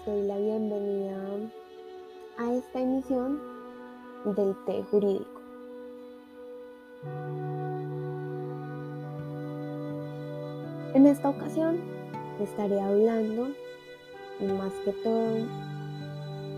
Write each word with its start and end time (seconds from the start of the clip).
les 0.00 0.06
doy 0.06 0.26
la 0.26 0.38
bienvenida 0.38 1.16
a 2.38 2.52
esta 2.52 2.80
emisión 2.80 3.40
del 4.36 4.54
té 4.64 4.82
jurídico. 4.90 5.40
En 10.94 11.06
esta 11.06 11.28
ocasión 11.30 11.78
estaré 12.40 12.80
hablando 12.80 13.48
y 14.40 14.44
más 14.44 14.72
que 14.84 14.92
todo 14.92 15.46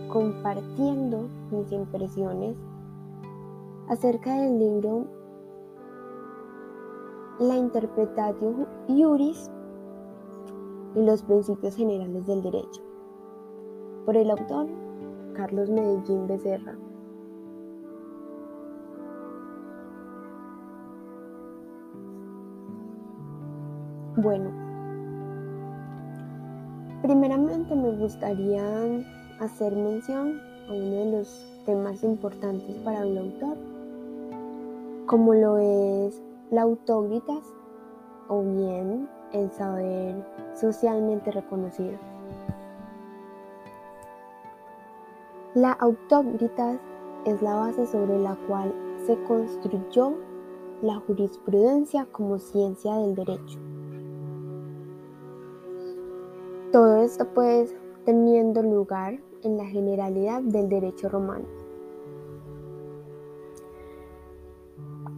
compartiendo 0.09 1.29
mis 1.51 1.71
impresiones 1.73 2.57
acerca 3.89 4.41
del 4.41 4.59
libro 4.59 5.07
La 7.39 7.57
Interpretatio 7.57 8.67
Iuris 8.89 9.51
y 10.95 11.03
los 11.03 11.23
principios 11.23 11.77
generales 11.77 12.27
del 12.27 12.43
derecho, 12.43 12.83
por 14.05 14.17
el 14.17 14.31
autor 14.31 14.67
Carlos 15.35 15.71
Medellín 15.71 16.27
Becerra. 16.27 16.75
Bueno, 24.17 24.51
primeramente 27.03 27.75
me 27.75 27.93
gustaría 27.97 28.63
hacer 29.41 29.75
mención 29.75 30.39
a 30.69 30.73
uno 30.73 30.97
de 30.97 31.13
los 31.19 31.63
temas 31.65 32.03
importantes 32.05 32.77
para 32.85 33.07
un 33.07 33.19
autor, 33.19 33.57
como 35.07 35.35
lo 35.35 35.57
es 35.59 36.23
la 36.51 36.63
autógritas 36.63 37.43
o 38.29 38.43
bien 38.43 39.09
el 39.33 39.51
saber 39.51 40.15
socialmente 40.55 41.31
reconocido. 41.31 42.12
La 45.55 45.73
autógritas 45.73 46.81
es 47.27 47.43
la 47.43 47.55
base 47.55 47.87
sobre 47.87 48.19
la 48.19 48.37
cual 48.49 48.73
se 49.07 49.23
construyó 49.25 50.15
la 50.81 50.97
jurisprudencia 51.01 52.07
como 52.11 52.39
ciencia 52.39 52.97
del 52.97 53.15
derecho. 53.15 53.59
Todo 56.73 57.03
esto 57.03 57.27
pues 57.35 57.77
teniendo 58.07 58.63
lugar 58.63 59.21
en 59.43 59.59
la 59.59 59.67
generalidad 59.67 60.41
del 60.41 60.71
derecho 60.71 61.11
romano. 61.11 61.45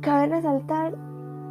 Cabe 0.00 0.26
resaltar 0.26 0.96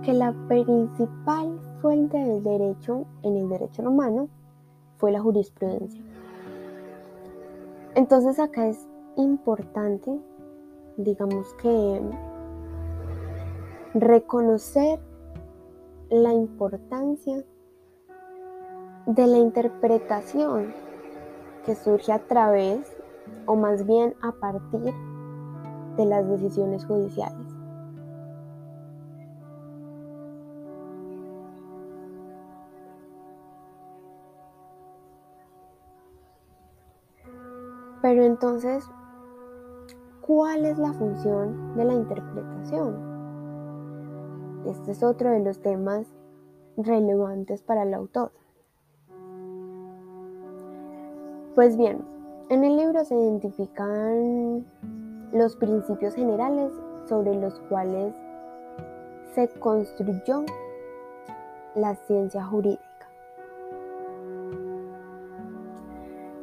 que 0.03 0.11
la 0.11 0.33
principal 0.49 1.57
fuente 1.81 2.17
del 2.17 2.43
derecho 2.43 3.05
en 3.21 3.37
el 3.37 3.47
derecho 3.47 3.81
romano 3.81 4.27
fue 4.97 5.13
la 5.13 5.21
jurisprudencia. 5.21 6.12
Entonces 7.95 8.39
acá 8.39 8.67
es 8.67 8.87
importante, 9.17 10.19
digamos 10.97 11.53
que, 11.61 12.01
reconocer 13.93 14.99
la 16.09 16.33
importancia 16.33 17.43
de 19.05 19.27
la 19.27 19.37
interpretación 19.37 20.73
que 21.65 21.75
surge 21.75 22.11
a 22.11 22.19
través 22.19 22.97
o 23.45 23.55
más 23.55 23.85
bien 23.85 24.15
a 24.21 24.31
partir 24.31 24.93
de 25.95 26.05
las 26.05 26.27
decisiones 26.27 26.85
judiciales. 26.85 27.62
Pero 38.03 38.23
entonces, 38.25 38.85
¿cuál 40.19 40.65
es 40.65 40.77
la 40.77 40.91
función 40.91 41.73
de 41.77 41.85
la 41.85 41.93
interpretación? 41.93 42.97
Este 44.65 44.91
es 44.91 45.01
otro 45.03 45.31
de 45.31 45.39
los 45.39 45.61
temas 45.61 46.13
relevantes 46.75 47.63
para 47.63 47.83
el 47.83 47.93
autor. 47.93 48.33
Pues 51.55 51.77
bien, 51.77 52.03
en 52.49 52.65
el 52.65 52.75
libro 52.75 53.05
se 53.05 53.15
identifican 53.15 54.65
los 55.31 55.55
principios 55.55 56.13
generales 56.13 56.73
sobre 57.07 57.33
los 57.35 57.57
cuales 57.69 58.13
se 59.33 59.47
construyó 59.61 60.43
la 61.73 61.95
ciencia 61.95 62.43
jurídica. 62.43 62.92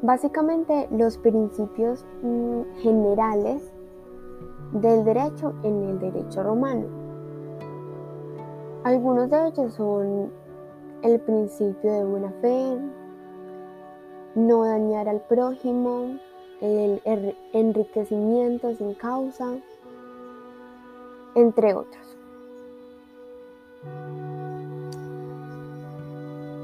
Básicamente 0.03 0.89
los 0.91 1.19
principios 1.19 2.07
mm, 2.23 2.63
generales 2.81 3.71
del 4.73 5.05
derecho 5.05 5.53
en 5.63 5.83
el 5.91 5.99
derecho 5.99 6.43
romano. 6.43 6.87
Algunos 8.85 9.29
de 9.29 9.49
ellos 9.49 9.75
son 9.75 10.33
el 11.03 11.21
principio 11.21 11.93
de 11.93 12.05
buena 12.05 12.31
fe, 12.41 12.79
no 14.35 14.65
dañar 14.65 15.07
al 15.09 15.21
prójimo, 15.21 16.19
el 16.63 17.03
enriquecimiento 17.53 18.75
sin 18.75 18.95
causa, 18.95 19.59
entre 21.35 21.75
otros. 21.75 22.17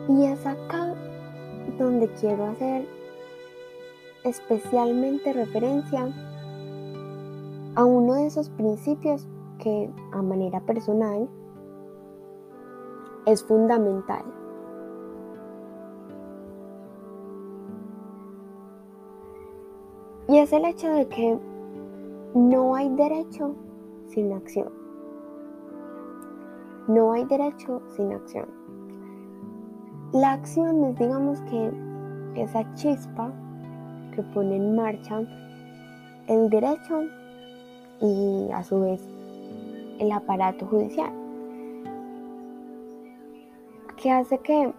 Y 0.08 0.24
es 0.24 0.46
acá 0.46 0.94
donde 1.78 2.08
quiero 2.14 2.46
hacer 2.46 2.95
especialmente 4.26 5.32
referencia 5.32 6.08
a 7.74 7.84
uno 7.84 8.14
de 8.14 8.26
esos 8.26 8.50
principios 8.50 9.26
que 9.58 9.90
a 10.12 10.22
manera 10.22 10.60
personal 10.60 11.28
es 13.26 13.42
fundamental 13.44 14.24
Y 20.28 20.38
es 20.38 20.52
el 20.52 20.64
hecho 20.64 20.88
de 20.92 21.06
que 21.06 21.38
no 22.34 22.74
hay 22.74 22.88
derecho 22.96 23.54
sin 24.06 24.32
acción. 24.32 24.72
No 26.88 27.12
hay 27.12 27.24
derecho 27.24 27.80
sin 27.90 28.12
acción. 28.12 28.46
La 30.12 30.32
acción 30.32 30.82
es, 30.84 30.98
digamos 30.98 31.40
que, 31.42 31.72
esa 32.34 32.70
chispa 32.74 33.32
que 34.16 34.22
pone 34.22 34.56
en 34.56 34.74
marcha 34.74 35.20
el 36.26 36.50
derecho 36.50 37.04
y 38.00 38.48
a 38.52 38.64
su 38.64 38.80
vez 38.80 39.00
el 39.98 40.10
aparato 40.10 40.66
judicial, 40.66 41.12
que 43.96 44.10
hace 44.10 44.38
que 44.38 44.72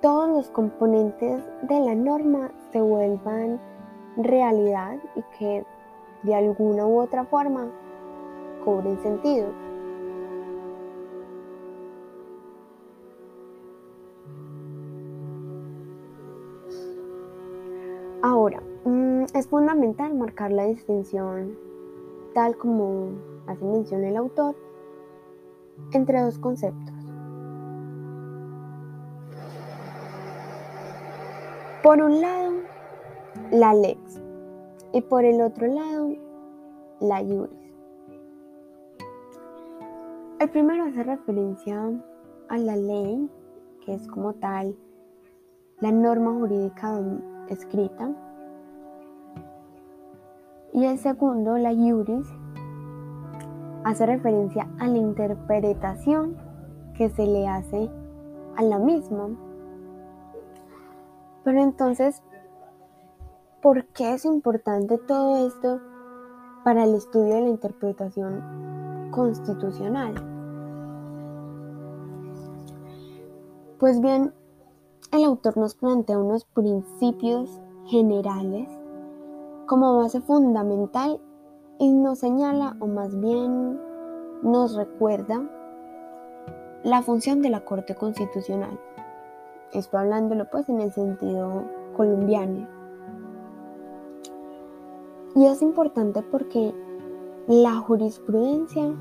todos 0.00 0.28
los 0.28 0.50
componentes 0.50 1.42
de 1.62 1.80
la 1.80 1.94
norma 1.94 2.50
se 2.72 2.80
vuelvan 2.80 3.60
realidad 4.16 4.98
y 5.16 5.22
que 5.38 5.64
de 6.24 6.34
alguna 6.34 6.86
u 6.86 7.00
otra 7.00 7.24
forma 7.24 7.70
cobren 8.64 9.00
sentido. 9.02 9.61
Ahora, 18.24 18.62
mm, 18.84 19.24
es 19.34 19.48
fundamental 19.48 20.14
marcar 20.14 20.52
la 20.52 20.64
distinción, 20.66 21.58
tal 22.34 22.56
como 22.56 23.08
hace 23.48 23.64
mención 23.64 24.04
el 24.04 24.16
autor, 24.16 24.54
entre 25.92 26.20
dos 26.20 26.38
conceptos. 26.38 26.94
Por 31.82 32.00
un 32.00 32.20
lado, 32.20 32.52
la 33.50 33.74
lex 33.74 34.22
y 34.92 35.00
por 35.00 35.24
el 35.24 35.40
otro 35.40 35.66
lado 35.66 36.14
la 37.00 37.22
iuris. 37.22 37.74
El 40.38 40.48
primero 40.50 40.84
hace 40.84 41.02
referencia 41.02 41.90
a 42.48 42.56
la 42.56 42.76
ley, 42.76 43.28
que 43.84 43.94
es 43.94 44.06
como 44.06 44.34
tal 44.34 44.76
la 45.80 45.90
norma 45.90 46.32
jurídica 46.32 47.00
escrita. 47.52 48.10
Y 50.72 50.84
el 50.84 50.98
segundo, 50.98 51.58
la 51.58 51.72
iuris, 51.72 52.26
hace 53.84 54.06
referencia 54.06 54.68
a 54.78 54.86
la 54.86 54.98
interpretación 54.98 56.36
que 56.94 57.10
se 57.10 57.26
le 57.26 57.46
hace 57.46 57.90
a 58.56 58.62
la 58.62 58.78
misma. 58.78 59.28
Pero 61.44 61.60
entonces 61.60 62.22
¿Por 63.62 63.86
qué 63.92 64.14
es 64.14 64.24
importante 64.24 64.98
todo 64.98 65.46
esto 65.46 65.80
para 66.64 66.82
el 66.82 66.96
estudio 66.96 67.36
de 67.36 67.42
la 67.42 67.48
interpretación 67.48 69.08
constitucional? 69.12 70.14
Pues 73.78 74.00
bien, 74.00 74.34
el 75.10 75.24
autor 75.24 75.56
nos 75.56 75.74
plantea 75.74 76.18
unos 76.18 76.44
principios 76.44 77.60
generales 77.86 78.68
como 79.66 79.98
base 79.98 80.20
fundamental 80.20 81.20
y 81.78 81.92
nos 81.92 82.20
señala, 82.20 82.76
o 82.80 82.86
más 82.86 83.18
bien 83.18 83.80
nos 84.42 84.74
recuerda, 84.74 85.42
la 86.84 87.02
función 87.02 87.42
de 87.42 87.50
la 87.50 87.64
Corte 87.64 87.94
Constitucional. 87.94 88.78
Esto 89.72 89.98
hablándolo 89.98 90.48
pues 90.50 90.68
en 90.68 90.80
el 90.80 90.92
sentido 90.92 91.64
colombiano. 91.96 92.68
Y 95.34 95.46
es 95.46 95.62
importante 95.62 96.22
porque 96.22 96.74
la 97.46 97.76
jurisprudencia 97.76 98.94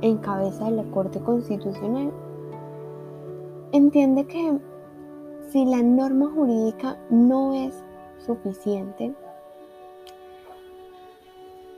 en 0.00 0.18
cabeza 0.18 0.66
de 0.66 0.72
la 0.72 0.84
Corte 0.90 1.20
Constitucional 1.20 2.12
entiende 3.72 4.26
que 4.26 4.60
si 5.54 5.64
la 5.64 5.84
norma 5.84 6.28
jurídica 6.34 6.98
no 7.10 7.54
es 7.54 7.84
suficiente, 8.26 9.14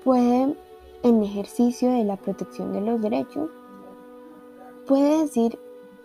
puede, 0.02 0.56
en 1.02 1.22
ejercicio 1.22 1.90
de 1.90 2.02
la 2.04 2.16
protección 2.16 2.72
de 2.72 2.80
los 2.80 3.02
derechos, 3.02 3.50
puede 4.86 5.24
decir 5.24 5.58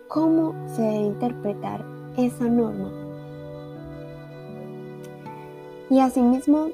cómo 0.08 0.52
se 0.66 0.82
debe 0.82 1.06
interpretar 1.06 1.82
esa 2.18 2.44
norma. 2.44 2.90
Y 5.88 5.98
asimismo, 5.98 6.66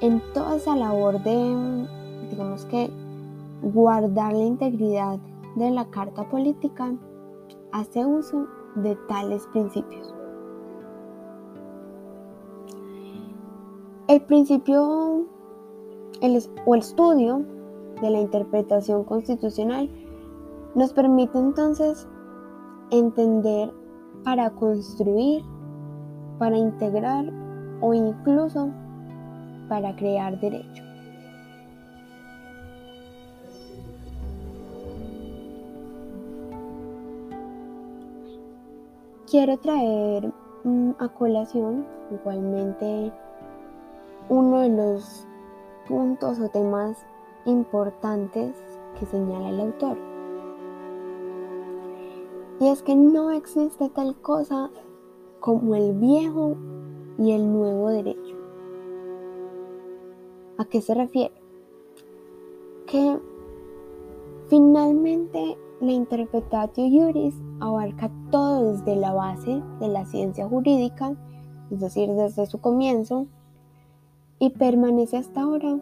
en 0.00 0.22
toda 0.34 0.54
esa 0.54 0.76
labor 0.76 1.20
de, 1.24 1.88
digamos 2.30 2.64
que, 2.66 2.88
guardar 3.60 4.34
la 4.34 4.44
integridad 4.44 5.18
de 5.56 5.72
la 5.72 5.84
carta 5.90 6.28
política, 6.28 6.94
hace 7.72 8.06
uso 8.06 8.46
de 8.76 8.96
tales 9.08 9.46
principios. 9.48 10.11
El 14.32 14.36
principio 14.46 14.82
o 14.82 16.74
el 16.74 16.80
estudio 16.80 17.44
de 18.00 18.08
la 18.08 18.18
interpretación 18.18 19.04
constitucional 19.04 19.90
nos 20.74 20.94
permite 20.94 21.38
entonces 21.38 22.08
entender 22.90 23.70
para 24.24 24.48
construir, 24.48 25.44
para 26.38 26.56
integrar 26.56 27.26
o 27.82 27.92
incluso 27.92 28.70
para 29.68 29.94
crear 29.96 30.40
derecho. 30.40 30.82
Quiero 39.30 39.58
traer 39.58 40.32
mm, 40.64 40.92
a 40.98 41.08
colación 41.10 41.84
igualmente 42.10 43.12
uno 44.28 44.60
de 44.60 44.68
los 44.68 45.26
puntos 45.88 46.38
o 46.38 46.48
temas 46.48 47.04
importantes 47.44 48.56
que 48.98 49.06
señala 49.06 49.50
el 49.50 49.60
autor. 49.60 49.98
Y 52.60 52.68
es 52.68 52.82
que 52.82 52.94
no 52.94 53.32
existe 53.32 53.88
tal 53.88 54.14
cosa 54.20 54.70
como 55.40 55.74
el 55.74 55.94
viejo 55.94 56.56
y 57.18 57.32
el 57.32 57.52
nuevo 57.52 57.90
derecho. 57.90 58.36
¿A 60.58 60.64
qué 60.66 60.80
se 60.80 60.94
refiere? 60.94 61.34
Que 62.86 63.18
finalmente 64.48 65.58
la 65.80 65.90
interpretatio 65.90 66.84
juris 66.88 67.34
abarca 67.58 68.10
todo 68.30 68.72
desde 68.72 68.94
la 68.94 69.12
base 69.12 69.60
de 69.80 69.88
la 69.88 70.04
ciencia 70.04 70.48
jurídica, 70.48 71.16
es 71.72 71.80
decir, 71.80 72.10
desde 72.10 72.46
su 72.46 72.60
comienzo, 72.60 73.26
y 74.42 74.50
permanece 74.50 75.18
hasta 75.18 75.42
ahora, 75.42 75.78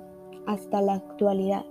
hasta 0.47 0.83
la 0.83 0.93
actualidad. 0.93 1.65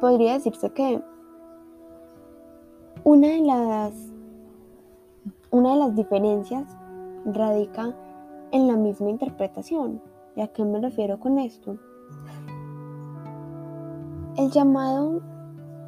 Podría 0.00 0.32
decirse 0.32 0.70
que 0.70 1.00
una 3.04 3.28
de 3.28 3.40
las, 3.42 3.92
una 5.52 5.74
de 5.74 5.76
las 5.76 5.94
diferencias 5.94 6.64
radica 7.24 7.94
en 8.50 8.66
la 8.66 8.76
misma 8.76 9.10
interpretación. 9.10 10.02
¿Y 10.34 10.40
a 10.40 10.48
qué 10.48 10.64
me 10.64 10.80
refiero 10.80 11.20
con 11.20 11.38
esto? 11.38 11.76
El 14.36 14.50
llamado 14.50 15.20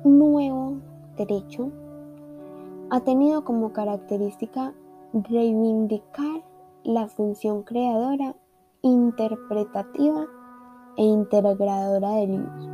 nuevo 0.05 0.77
derecho 1.17 1.73
ha 2.91 3.01
tenido 3.01 3.43
como 3.43 3.73
característica 3.73 4.75
reivindicar 5.13 6.46
la 6.87 7.09
función 7.09 7.65
creadora, 7.65 8.37
interpretativa 8.81 10.25
e 10.97 11.03
integradora 11.03 12.11
de 12.13 12.27
Dios, 12.29 12.69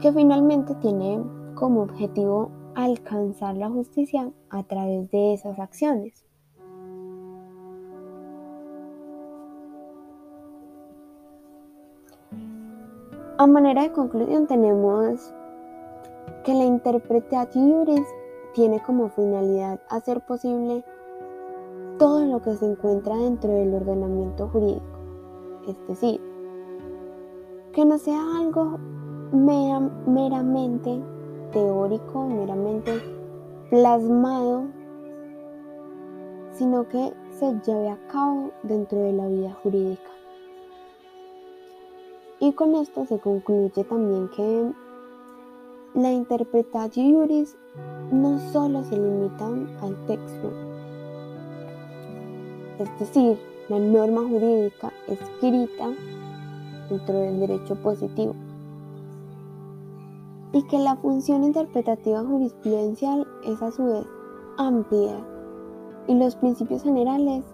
que 0.00 0.12
finalmente 0.12 0.76
tiene 0.76 1.24
como 1.56 1.82
objetivo 1.82 2.52
alcanzar 2.76 3.56
la 3.56 3.68
justicia 3.68 4.30
a 4.48 4.62
través 4.62 5.10
de 5.10 5.34
esas 5.34 5.58
acciones. 5.58 6.24
A 13.38 13.46
manera 13.48 13.82
de 13.82 13.90
conclusión 13.90 14.46
tenemos 14.46 15.34
que 16.44 16.54
la 16.54 16.64
interpretación 16.64 17.72
juris 17.72 18.06
tiene 18.54 18.80
como 18.80 19.08
finalidad 19.08 19.80
hacer 19.88 20.20
posible 20.20 20.84
todo 22.02 22.26
lo 22.26 22.42
que 22.42 22.56
se 22.56 22.66
encuentra 22.66 23.16
dentro 23.16 23.48
del 23.52 23.74
ordenamiento 23.74 24.48
jurídico, 24.48 24.82
es 25.68 25.76
decir, 25.86 26.20
que 27.72 27.84
no 27.84 27.96
sea 27.96 28.20
algo 28.38 28.76
meramente 29.30 31.00
teórico, 31.52 32.26
meramente 32.26 33.00
plasmado, 33.70 34.64
sino 36.50 36.88
que 36.88 37.12
se 37.38 37.52
lleve 37.64 37.90
a 37.90 38.08
cabo 38.08 38.50
dentro 38.64 38.98
de 38.98 39.12
la 39.12 39.28
vida 39.28 39.56
jurídica. 39.62 40.10
Y 42.40 42.52
con 42.54 42.74
esto 42.74 43.06
se 43.06 43.20
concluye 43.20 43.84
también 43.84 44.28
que 44.30 44.72
la 45.94 46.10
interpretación 46.10 47.14
juris 47.14 47.56
no 48.10 48.40
solo 48.50 48.82
se 48.82 48.96
limita 48.96 49.46
al 49.46 50.06
texto, 50.08 50.50
es 52.78 52.98
decir, 52.98 53.38
la 53.68 53.78
norma 53.78 54.22
jurídica 54.22 54.92
escrita 55.08 55.90
dentro 56.88 57.18
del 57.18 57.40
derecho 57.40 57.74
positivo, 57.76 58.34
y 60.52 60.62
que 60.64 60.78
la 60.78 60.96
función 60.96 61.44
interpretativa 61.44 62.22
jurisprudencial 62.22 63.26
es 63.44 63.62
a 63.62 63.70
su 63.72 63.84
vez 63.84 64.06
amplia 64.58 65.16
y 66.06 66.14
los 66.14 66.36
principios 66.36 66.82
generales 66.82 67.44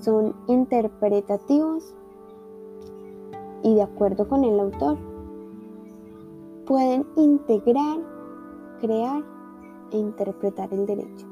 son 0.00 0.34
interpretativos 0.48 1.94
y 3.62 3.74
de 3.74 3.82
acuerdo 3.82 4.28
con 4.28 4.44
el 4.44 4.58
autor, 4.58 4.96
pueden 6.66 7.06
integrar, 7.16 7.98
crear 8.80 9.22
e 9.92 9.98
interpretar 9.98 10.72
el 10.72 10.86
derecho. 10.86 11.27